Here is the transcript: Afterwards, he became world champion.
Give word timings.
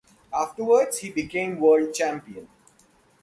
Afterwards, 0.33 0.97
he 0.97 1.11
became 1.11 1.59
world 1.59 1.93
champion. 1.93 2.47